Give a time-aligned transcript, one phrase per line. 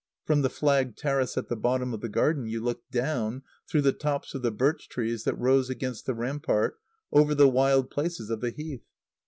[0.25, 3.93] From the flagged terrace at the bottom of the garden you looked down, through the
[3.93, 6.79] tops of the birch trees that rose against the rampart,
[7.11, 8.87] over the wild places of the Heath.